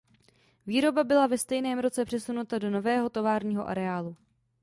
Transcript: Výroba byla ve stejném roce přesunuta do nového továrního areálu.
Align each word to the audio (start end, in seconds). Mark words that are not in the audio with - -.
Výroba 0.67 1.03
byla 1.03 1.27
ve 1.27 1.37
stejném 1.37 1.79
roce 1.79 2.05
přesunuta 2.05 2.57
do 2.59 2.69
nového 2.69 3.09
továrního 3.09 3.67
areálu. 3.67 4.15